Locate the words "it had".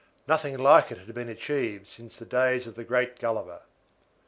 0.91-1.13